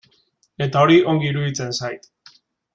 [0.67, 2.13] Eta hori ongi iruditzen zait.